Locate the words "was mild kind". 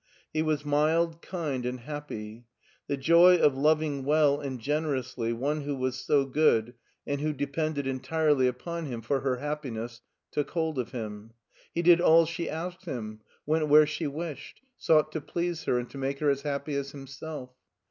0.41-1.63